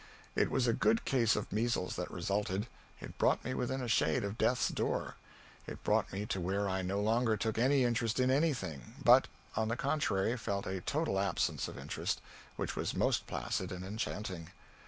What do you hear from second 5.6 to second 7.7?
It brought me to where I no longer took